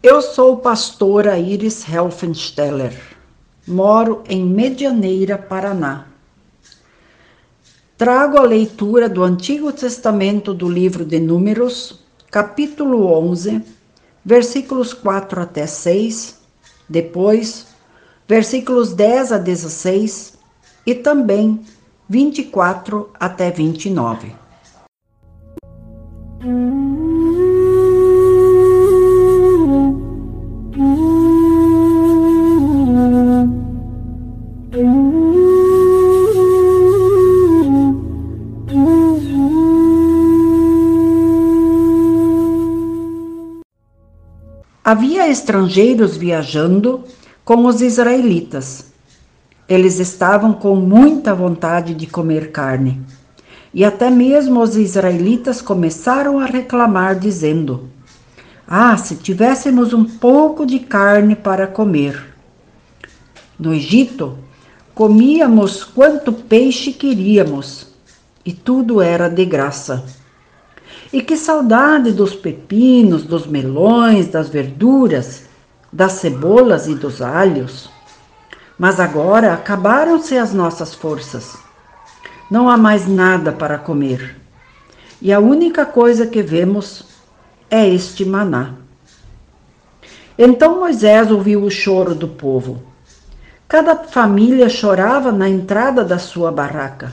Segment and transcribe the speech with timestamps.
[0.00, 2.96] Eu sou pastora Iris Helfensteller.
[3.66, 6.06] Moro em Medianeira, Paraná.
[7.96, 11.98] Trago a leitura do Antigo Testamento do livro de Números,
[12.30, 13.60] capítulo 11,
[14.24, 16.42] versículos 4 até 6,
[16.88, 17.66] depois,
[18.28, 20.38] versículos 10 a 16
[20.86, 21.60] e também
[22.08, 24.32] 24 até 29.
[44.90, 47.04] Havia estrangeiros viajando
[47.44, 48.86] com os israelitas.
[49.68, 52.98] Eles estavam com muita vontade de comer carne.
[53.74, 57.90] E até mesmo os israelitas começaram a reclamar, dizendo:
[58.66, 62.34] Ah, se tivéssemos um pouco de carne para comer.
[63.58, 64.38] No Egito,
[64.94, 67.88] comíamos quanto peixe queríamos,
[68.42, 70.02] e tudo era de graça.
[71.12, 75.44] E que saudade dos pepinos, dos melões, das verduras,
[75.92, 77.90] das cebolas e dos alhos.
[78.78, 81.56] Mas agora acabaram-se as nossas forças.
[82.50, 84.36] Não há mais nada para comer.
[85.20, 87.04] E a única coisa que vemos
[87.70, 88.74] é este maná.
[90.38, 92.82] Então Moisés ouviu o choro do povo.
[93.66, 97.12] Cada família chorava na entrada da sua barraca.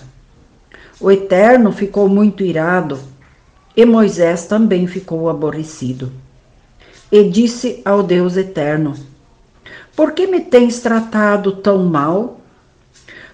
[1.00, 3.00] O Eterno ficou muito irado
[3.76, 6.12] e Moisés também ficou aborrecido.
[7.12, 8.96] E disse ao Deus eterno:
[9.96, 12.40] Por que me tens tratado tão mal?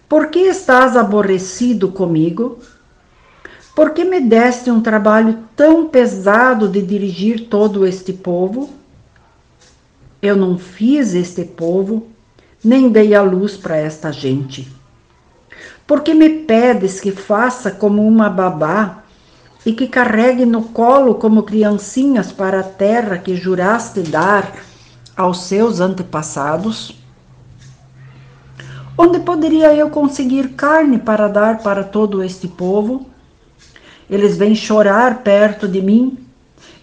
[0.10, 2.60] Por que estás aborrecido comigo?
[3.76, 8.70] Por que me deste um trabalho tão pesado de dirigir todo este povo?
[10.22, 12.08] Eu não fiz este povo,
[12.64, 14.72] nem dei a luz para esta gente.
[15.88, 19.01] Por que me pedes que faça como uma babá
[19.66, 24.52] e que carregue no colo como criancinhas para a terra que juraste dar
[25.16, 27.00] aos seus antepassados?
[28.98, 33.08] Onde poderia eu conseguir carne para dar para todo este povo?
[34.10, 36.18] Eles vêm chorar perto de mim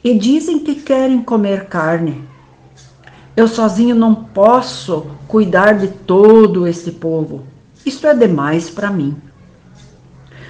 [0.02, 2.24] e dizem que querem comer carne.
[3.36, 7.44] Eu sozinho não posso cuidar de todo este povo.
[7.84, 9.16] Isto é demais para mim.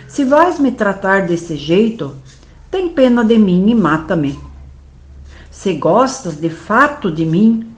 [0.09, 2.17] Se vais me tratar desse jeito,
[2.71, 4.41] tem pena de mim e mata-me.
[5.51, 7.71] Se gostas de fato de mim,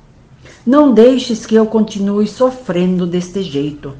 [0.64, 3.94] não deixes que eu continue sofrendo deste jeito.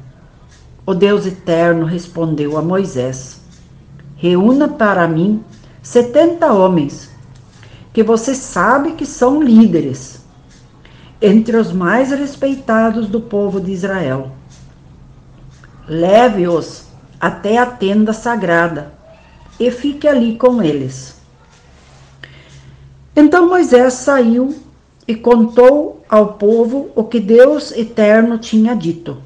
[0.85, 3.41] O Deus Eterno respondeu a Moisés:
[4.15, 5.43] Reúna para mim
[5.81, 7.09] setenta homens,
[7.91, 10.23] que você sabe que são líderes,
[11.21, 14.31] entre os mais respeitados do povo de Israel.
[15.85, 16.90] Leve-os
[17.21, 18.91] até a tenda sagrada
[19.59, 21.21] e fique ali com eles.
[23.15, 24.55] Então Moisés saiu
[25.07, 29.21] e contou ao povo o que Deus eterno tinha dito.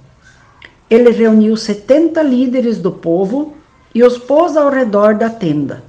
[0.89, 3.53] Ele reuniu setenta líderes do povo
[3.93, 5.81] e os pôs ao redor da tenda.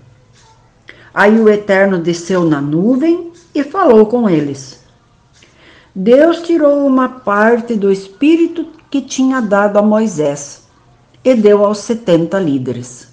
[1.13, 4.85] Aí o Eterno desceu na nuvem e falou com eles.
[5.95, 10.66] Deus tirou uma parte do espírito que tinha dado a Moisés
[11.27, 13.09] e deu aos setenta líderes.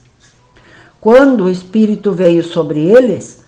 [1.01, 3.43] Quando o Espírito veio sobre eles,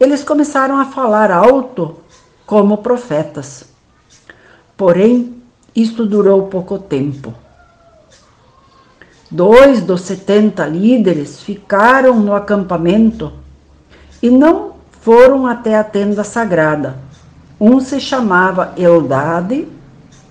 [0.00, 1.98] eles começaram a falar alto
[2.44, 3.64] como profetas.
[4.76, 5.40] Porém,
[5.72, 7.32] isto durou pouco tempo.
[9.30, 13.32] Dois dos setenta líderes ficaram no acampamento
[14.20, 16.98] e não foram até a tenda sagrada.
[17.60, 19.68] Um se chamava Eldade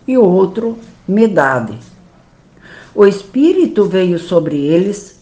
[0.06, 0.78] e o outro
[1.08, 1.91] Medade.
[2.94, 5.19] O Espírito veio sobre eles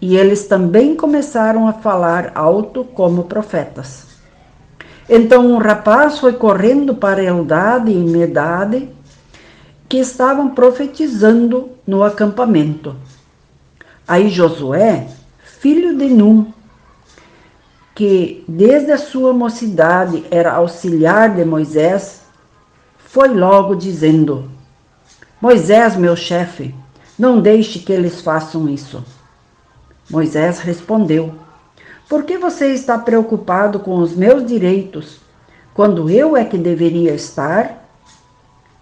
[0.00, 4.06] e eles também começaram a falar alto como profetas.
[5.08, 8.88] Então um rapaz foi correndo para Eldade e Medade,
[9.88, 12.94] que estavam profetizando no acampamento.
[14.06, 15.08] Aí Josué,
[15.42, 16.52] filho de Num,
[17.94, 22.22] que desde a sua mocidade era auxiliar de Moisés,
[22.98, 24.48] foi logo dizendo:
[25.40, 26.74] Moisés, meu chefe,
[27.18, 29.04] não deixe que eles façam isso.
[30.08, 31.34] Moisés respondeu:
[32.08, 35.20] Por que você está preocupado com os meus direitos,
[35.74, 37.88] quando eu é que deveria estar?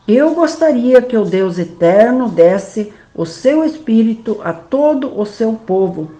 [0.06, 6.10] Eu gostaria que o Deus eterno desse o seu espírito a todo o seu povo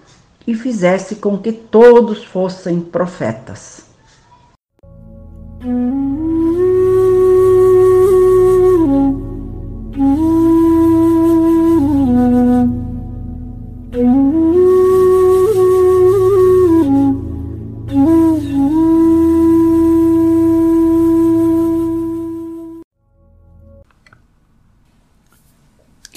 [0.47, 3.85] e fizesse com que todos fossem profetas.
[5.63, 6.16] Hum.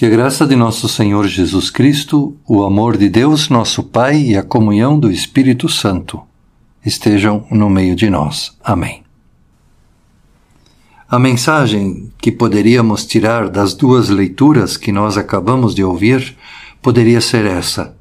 [0.00, 4.34] Que a graça de nosso Senhor Jesus Cristo, o amor de Deus, nosso Pai e
[4.34, 6.22] a comunhão do Espírito Santo
[6.82, 8.56] estejam no meio de nós.
[8.64, 9.02] Amém.
[11.06, 16.34] A mensagem que poderíamos tirar das duas leituras que nós acabamos de ouvir
[16.80, 17.94] poderia ser essa: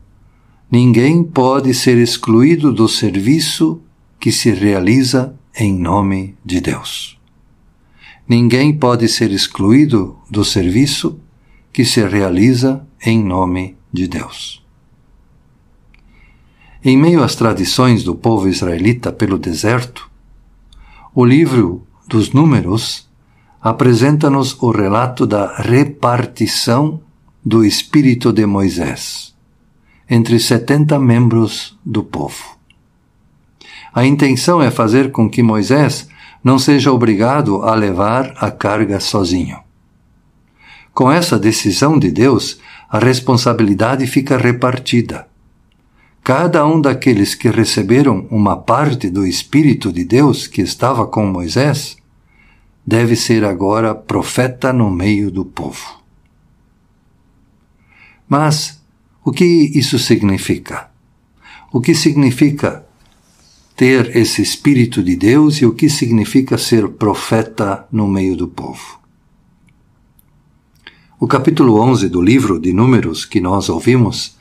[0.72, 3.82] Ninguém pode ser excluído do serviço
[4.18, 7.20] que se realiza em nome de Deus.
[8.26, 11.20] Ninguém pode ser excluído do serviço
[11.80, 14.62] que se realiza em nome de Deus.
[16.84, 20.12] Em meio às tradições do povo israelita pelo deserto,
[21.16, 23.10] o livro dos Números
[23.62, 27.00] apresenta-nos o relato da repartição
[27.46, 29.34] do espírito de Moisés
[30.10, 32.58] entre 70 membros do povo.
[33.94, 36.10] A intenção é fazer com que Moisés
[36.44, 39.69] não seja obrigado a levar a carga sozinho.
[41.00, 42.60] Com essa decisão de Deus,
[42.90, 45.30] a responsabilidade fica repartida.
[46.22, 51.96] Cada um daqueles que receberam uma parte do Espírito de Deus que estava com Moisés
[52.86, 56.02] deve ser agora profeta no meio do povo.
[58.28, 58.84] Mas
[59.24, 60.92] o que isso significa?
[61.72, 62.86] O que significa
[63.74, 68.99] ter esse Espírito de Deus e o que significa ser profeta no meio do povo?
[71.22, 74.38] O capítulo 11 do livro de Números que nós ouvimos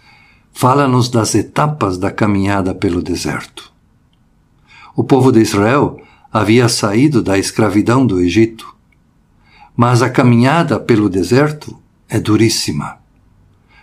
[0.52, 3.72] fala-nos das etapas da caminhada pelo deserto.
[4.94, 6.00] O povo de Israel
[6.32, 8.76] havia saído da escravidão do Egito,
[9.76, 11.76] mas a caminhada pelo deserto
[12.08, 12.98] é duríssima.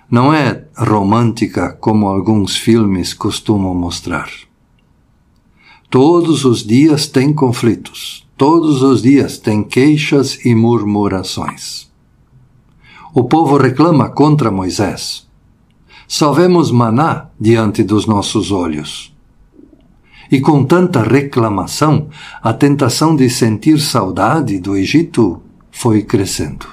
[0.09, 4.29] Não é romântica como alguns filmes costumam mostrar.
[5.89, 11.93] Todos os dias tem conflitos, todos os dias tem queixas e murmurações.
[13.17, 15.25] O povo reclama contra Moisés.
[16.05, 19.15] Só vemos maná diante dos nossos olhos.
[20.29, 22.09] E com tanta reclamação,
[22.43, 25.41] a tentação de sentir saudade do Egito
[25.71, 26.67] foi crescendo.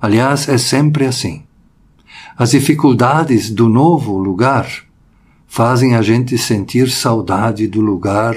[0.00, 1.42] Aliás, é sempre assim.
[2.34, 4.70] As dificuldades do novo lugar
[5.46, 8.36] fazem a gente sentir saudade do lugar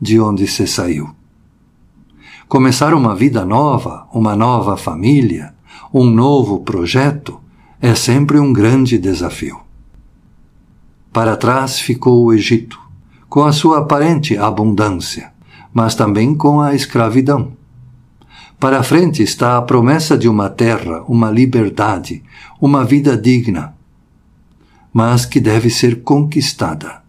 [0.00, 1.14] de onde se saiu.
[2.48, 5.53] Começar uma vida nova, uma nova família,
[5.96, 7.40] um novo projeto
[7.80, 9.60] é sempre um grande desafio.
[11.12, 12.80] Para trás ficou o Egito,
[13.28, 15.32] com a sua aparente abundância,
[15.72, 17.52] mas também com a escravidão.
[18.58, 22.24] Para frente está a promessa de uma terra, uma liberdade,
[22.60, 23.76] uma vida digna,
[24.92, 27.02] mas que deve ser conquistada,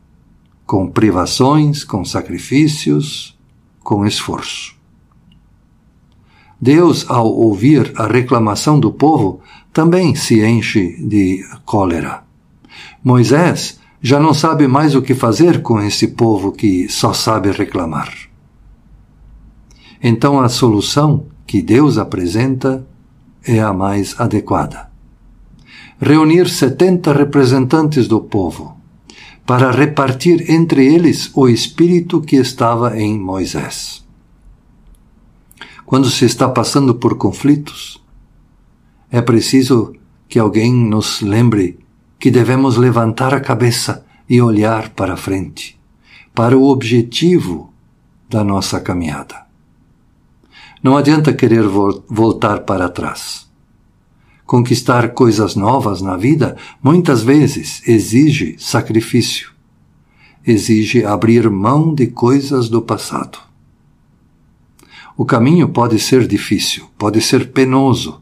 [0.63, 3.35] com privações, com sacrifícios,
[3.83, 4.74] com esforço.
[6.65, 9.39] Deus, ao ouvir a reclamação do povo,
[9.71, 12.23] também se enche de cólera.
[13.03, 18.11] Moisés já não sabe mais o que fazer com esse povo que só sabe reclamar.
[20.01, 22.83] Então a solução que Deus apresenta
[23.45, 24.89] é a mais adequada.
[26.01, 28.75] Reunir setenta representantes do povo
[29.45, 34.04] para repartir entre eles o espírito que estava em Moisés
[35.85, 38.03] quando se está passando por conflitos,
[39.11, 39.93] é preciso
[40.27, 41.79] que alguém nos lembre
[42.19, 45.79] que devemos levantar a cabeça e olhar para frente,
[46.33, 47.71] para o objetivo
[48.27, 49.45] da nossa caminhada.
[50.81, 53.47] Não adianta querer vo voltar para trás.
[54.45, 59.51] Conquistar coisas novas na vida muitas vezes exige sacrifício,
[60.45, 63.44] exige abrir mão de coisas do passado.
[65.17, 68.21] O caminho pode ser difícil, pode ser penoso,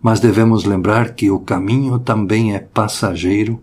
[0.00, 3.60] mas devemos lembrar que o caminho também é passageiro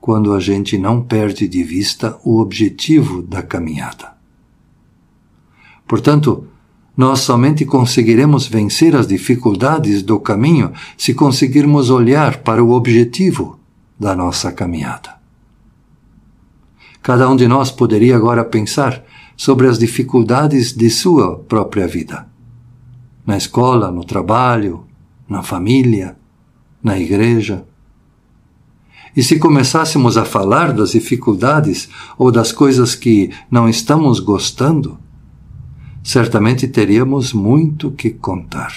[0.00, 4.14] quando a gente não perde de vista o objetivo da caminhada.
[5.86, 6.46] Portanto,
[6.96, 13.58] nós somente conseguiremos vencer as dificuldades do caminho se conseguirmos olhar para o objetivo
[13.98, 15.14] da nossa caminhada.
[17.02, 19.04] Cada um de nós poderia agora pensar
[19.36, 22.26] sobre as dificuldades de sua própria vida.
[23.26, 24.84] Na escola, no trabalho,
[25.28, 26.16] na família,
[26.82, 27.64] na igreja.
[29.16, 31.88] E se começássemos a falar das dificuldades
[32.18, 34.98] ou das coisas que não estamos gostando,
[36.02, 38.72] certamente teríamos muito que contar.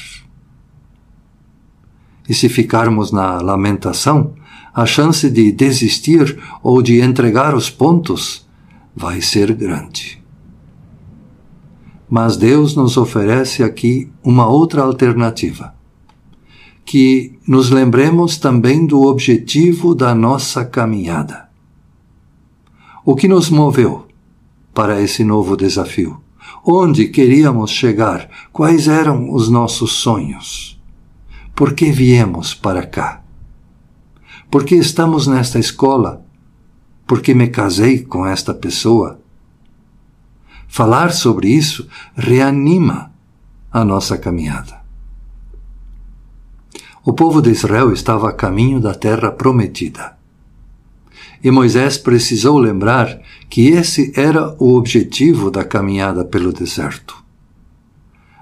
[2.30, 4.34] E se ficarmos na lamentação,
[4.74, 8.48] a chance de desistir ou de entregar os pontos
[8.96, 10.22] vai ser grande.
[12.10, 15.78] Mas Deus nos oferece aqui uma outra alternativa.
[16.88, 21.50] que nos lembremos também do objetivo da nossa caminhada.
[23.04, 24.08] O que nos moveu
[24.74, 26.22] para esse novo desafio?
[26.66, 28.30] Onde queríamos chegar?
[28.54, 30.82] Quais eram os nossos sonhos?
[31.54, 33.22] Por que viemos para cá?
[34.50, 36.26] Por que estamos nesta escola?
[37.06, 39.20] Por que me casei com esta pessoa?
[40.68, 43.12] Falar sobre isso reanima
[43.72, 44.82] a nossa caminhada.
[47.06, 50.18] O povo de Israel estava a caminho da terra prometida.
[51.42, 57.16] E Moisés precisou lembrar que esse era o objetivo da caminhada pelo deserto.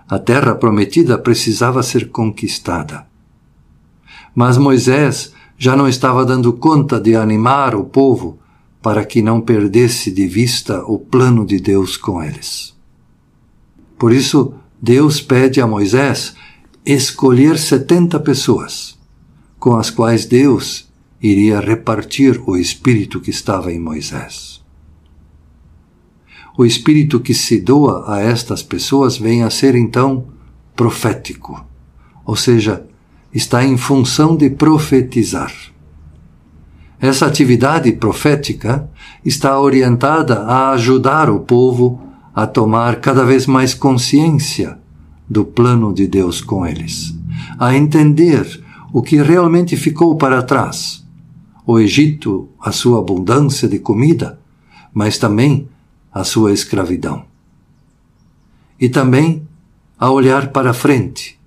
[0.09, 3.05] A terra prometida precisava ser conquistada.
[4.33, 8.39] Mas Moisés já não estava dando conta de animar o povo
[8.85, 12.77] para que não perdesse de vista o plano de Deus com eles.
[13.97, 16.35] Por isso, Deus pede a Moisés
[16.85, 18.95] escolher setenta pessoas,
[19.57, 20.87] com as quais Deus
[21.19, 24.61] iria repartir o espírito que estava em Moisés.
[26.55, 30.27] O espírito que se doa a estas pessoas vem a ser então
[30.75, 31.65] profético,
[32.23, 32.85] ou seja,
[33.33, 35.73] está em função de profetizar.
[36.99, 38.89] Essa atividade profética
[39.23, 42.01] está orientada a ajudar o povo
[42.33, 44.77] a tomar cada vez mais consciência
[45.29, 47.13] do plano de Deus com eles,
[47.59, 51.05] a entender o que realmente ficou para trás.
[51.65, 54.39] O Egito, a sua abundância de comida,
[54.93, 55.67] mas também
[56.13, 57.25] a sua escravidão.
[58.79, 59.45] E também
[59.97, 61.39] a olhar para frente,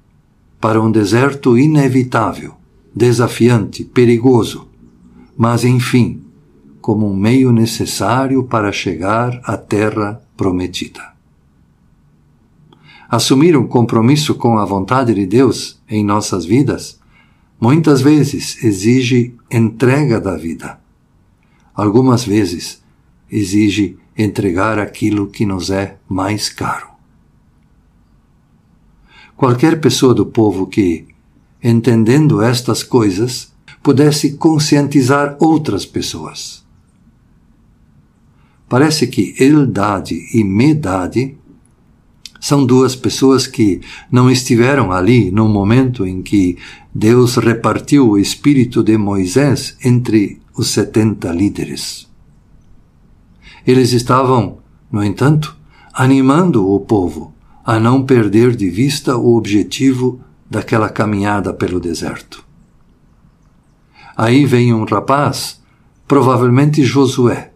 [0.61, 2.55] para um deserto inevitável,
[2.95, 4.68] desafiante, perigoso,
[5.38, 6.21] mas enfim,
[6.80, 11.12] como um meio necessário para chegar à terra prometida.
[13.09, 16.99] Assumir um compromisso com a vontade de Deus em nossas vidas
[17.61, 20.80] muitas vezes exige entrega da vida.
[21.73, 22.83] Algumas vezes
[23.30, 26.88] exige entregar aquilo que nos é mais caro.
[29.37, 31.07] Qualquer pessoa do povo que,
[31.62, 33.52] entendendo estas coisas,
[33.88, 36.62] pudesse conscientizar outras pessoas.
[38.68, 41.38] Parece que Eldade e Medade
[42.38, 43.80] são duas pessoas que
[44.12, 46.59] não estiveram ali no momento em que
[46.95, 52.07] Deus repartiu o espírito de Moisés entre os setenta líderes.
[53.66, 54.59] Eles estavam,
[54.92, 55.57] no entanto,
[55.95, 57.33] animando o povo
[57.64, 62.48] a não perder de vista o objetivo daquela caminhada pelo deserto.
[64.19, 65.61] Aí vem um rapaz,
[66.09, 67.53] provavelmente Josué.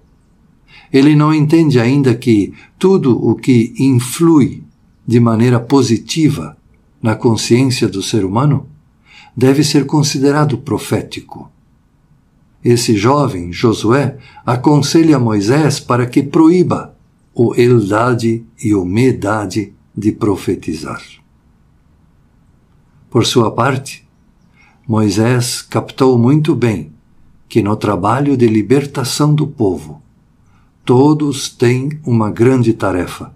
[0.92, 4.62] Ele não entende ainda que tudo o que influi
[5.04, 6.56] de maneira positiva
[7.02, 8.68] na consciência do ser humano
[9.36, 11.50] deve ser considerado profético.
[12.64, 16.96] Esse jovem, Josué, aconselha Moisés para que proíba
[17.34, 21.02] o Eldade e o Medade de profetizar.
[23.10, 24.01] Por sua parte,
[24.86, 26.92] Moisés captou muito bem
[27.48, 30.02] que no trabalho de libertação do povo,
[30.84, 33.32] todos têm uma grande tarefa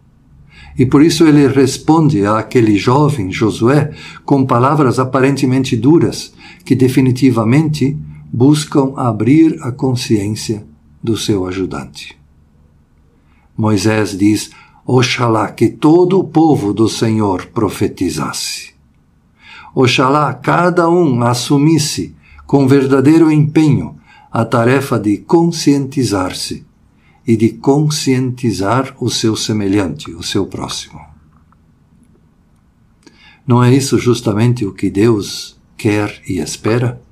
[0.78, 3.92] e por isso ele responde àquele jovem Josué
[4.24, 6.34] com palavras aparentemente duras,
[6.64, 7.96] que definitivamente
[8.30, 10.66] buscam abrir a consciência
[11.02, 12.18] do seu ajudante.
[13.56, 14.50] Moisés diz:
[14.84, 18.75] Oxalá que todo o povo do Senhor profetizasse.
[19.78, 22.16] Oxalá cada um assumisse
[22.46, 23.94] com verdadeiro empenho
[24.32, 26.64] a tarefa de conscientizar-se
[27.26, 30.98] e de conscientizar o seu semelhante, o seu próximo.
[33.46, 37.02] Não é isso justamente o que Deus quer e espera?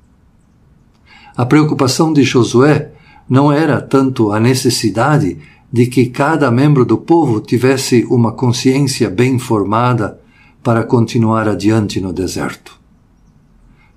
[1.37, 2.93] A preocupação de Josué
[3.29, 5.37] não era tanto a necessidade
[5.71, 10.24] de que cada membro do povo tivesse uma consciência bem formada
[10.65, 12.79] para continuar adiante no deserto.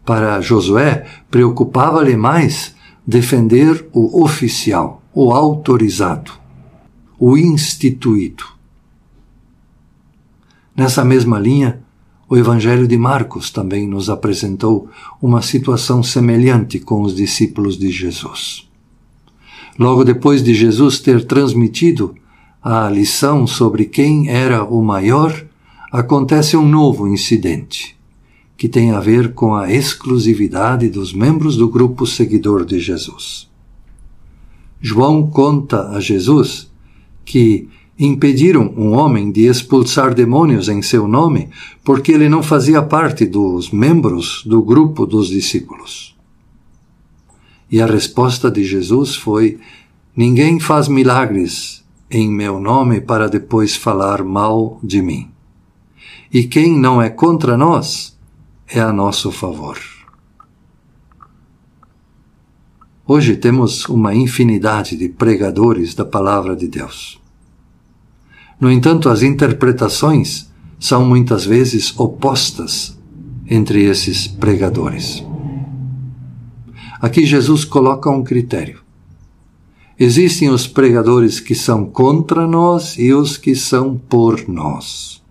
[0.04, 2.74] Para Josué, preocupava-lhe mais
[3.06, 6.30] defender o oficial, o autorizado,
[7.18, 8.44] o instituído.
[10.76, 11.80] Nessa mesma linha,
[12.28, 14.90] o Evangelho de Marcos também nos apresentou
[15.22, 18.68] uma situação semelhante com os discípulos de Jesus.
[19.78, 22.14] Logo depois de Jesus ter transmitido
[22.62, 25.47] a lição sobre quem era o maior,
[25.90, 27.96] acontece um novo incidente,
[28.56, 33.48] que tem a ver com a exclusividade dos membros do grupo seguidor de Jesus.
[34.80, 36.70] João conta a Jesus
[37.24, 37.68] que
[37.98, 41.48] impediram um homem de expulsar demônios em seu nome
[41.82, 46.16] porque ele não fazia parte dos membros do grupo dos discípulos.
[47.70, 49.58] E a resposta de Jesus foi:
[50.16, 55.28] Ninguém faz milagres em meu nome para depois falar mal de mim.
[56.32, 58.18] E quem não é contra nós
[58.68, 59.78] é a nosso favor.
[63.06, 67.18] Hoje temos uma infinidade de pregadores da palavra de Deus.
[68.60, 72.98] No entanto, as interpretações são muitas vezes opostas
[73.48, 75.24] entre esses pregadores.
[77.00, 78.82] Aqui Jesus coloca um critério.
[79.98, 85.22] Existem os pregadores que são contra nós e os que são por nós.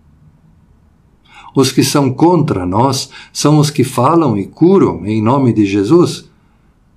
[1.54, 6.28] Os que são contra nós são os que falam e curam em nome de Jesus,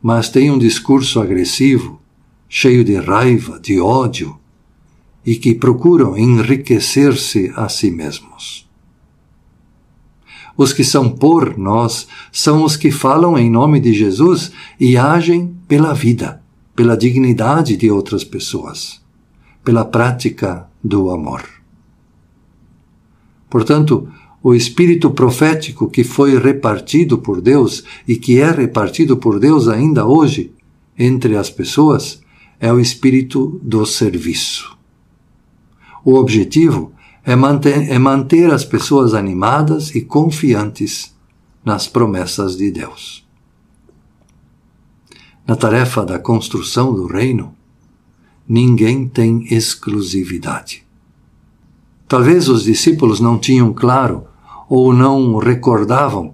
[0.01, 1.99] mas têm um discurso agressivo,
[2.49, 4.37] cheio de raiva, de ódio,
[5.25, 8.69] e que procuram enriquecer-se a si mesmos.
[10.57, 15.55] Os que são por nós são os que falam em nome de Jesus e agem
[15.67, 16.41] pela vida,
[16.75, 19.01] pela dignidade de outras pessoas,
[19.63, 21.43] pela prática do amor.
[23.49, 24.07] Portanto,
[24.43, 30.05] o espírito profético que foi repartido por Deus e que é repartido por Deus ainda
[30.05, 30.51] hoje
[30.97, 32.21] entre as pessoas
[32.59, 34.77] é o espírito do serviço.
[36.03, 36.91] O objetivo
[37.23, 41.15] é manter, é manter as pessoas animadas e confiantes
[41.63, 43.25] nas promessas de Deus.
[45.45, 47.53] Na tarefa da construção do reino,
[48.47, 50.83] ninguém tem exclusividade.
[52.07, 54.27] Talvez os discípulos não tinham claro
[54.73, 56.33] ou não recordavam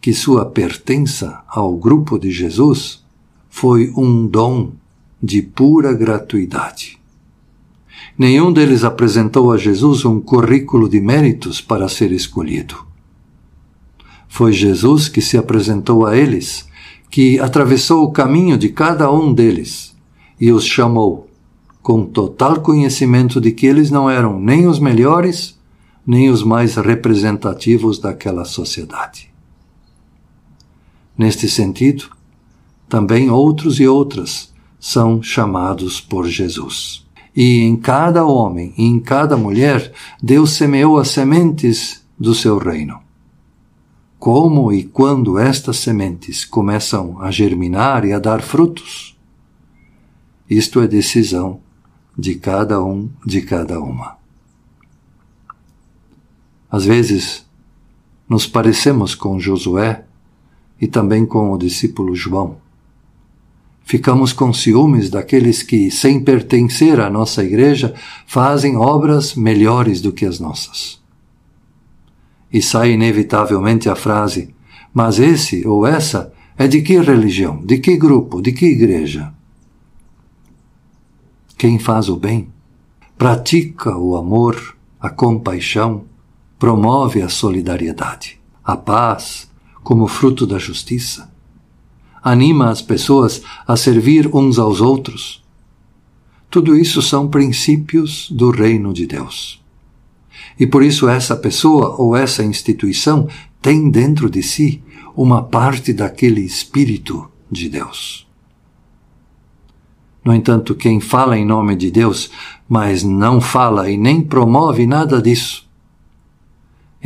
[0.00, 3.04] que sua pertença ao grupo de Jesus
[3.50, 4.72] foi um dom
[5.22, 6.98] de pura gratuidade.
[8.16, 12.76] Nenhum deles apresentou a Jesus um currículo de méritos para ser escolhido.
[14.26, 16.66] Foi Jesus que se apresentou a eles,
[17.10, 19.94] que atravessou o caminho de cada um deles
[20.40, 21.28] e os chamou,
[21.82, 25.55] com total conhecimento de que eles não eram nem os melhores
[26.06, 29.30] nem os mais representativos daquela sociedade.
[31.18, 32.10] Neste sentido,
[32.88, 37.04] também outros e outras são chamados por Jesus.
[37.34, 39.92] E em cada homem e em cada mulher,
[40.22, 43.00] Deus semeou as sementes do seu reino.
[44.18, 49.16] Como e quando estas sementes começam a germinar e a dar frutos?
[50.48, 51.60] Isto é decisão
[52.16, 54.15] de cada um, de cada uma.
[56.70, 57.46] Às vezes,
[58.28, 60.04] nos parecemos com Josué
[60.80, 62.58] e também com o discípulo João.
[63.84, 67.94] Ficamos com ciúmes daqueles que, sem pertencer à nossa igreja,
[68.26, 71.00] fazem obras melhores do que as nossas.
[72.52, 74.52] E sai inevitavelmente a frase:
[74.92, 79.32] Mas esse ou essa é de que religião, de que grupo, de que igreja?
[81.56, 82.48] Quem faz o bem,
[83.16, 86.04] pratica o amor, a compaixão,
[86.58, 89.50] promove a solidariedade, a paz
[89.82, 91.32] como fruto da justiça,
[92.22, 95.44] anima as pessoas a servir uns aos outros.
[96.50, 99.62] Tudo isso são princípios do reino de Deus.
[100.58, 103.28] E por isso essa pessoa ou essa instituição
[103.60, 104.82] tem dentro de si
[105.14, 108.26] uma parte daquele Espírito de Deus.
[110.24, 112.30] No entanto, quem fala em nome de Deus,
[112.68, 115.65] mas não fala e nem promove nada disso,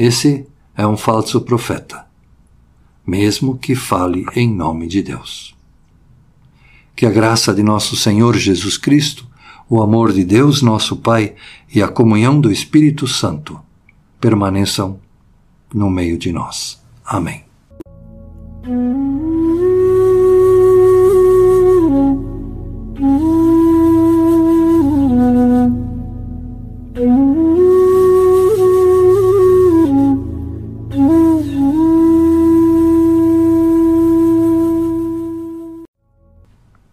[0.03, 2.07] esse é um falso profeta,
[3.07, 5.55] mesmo que fale em nome de Deus.
[6.97, 9.29] Que a graça de nosso Senhor Jesus Cristo,
[9.69, 11.35] o amor de Deus, nosso Pai,
[11.73, 13.61] e a comunhão do Espírito Santo
[14.19, 14.99] permaneçam
[15.73, 16.83] no meio de nós.
[17.05, 17.45] Amém.